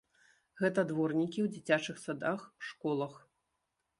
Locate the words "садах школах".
2.05-3.13